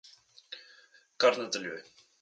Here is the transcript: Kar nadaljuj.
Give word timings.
Kar 1.25 1.39
nadaljuj. 1.43 1.83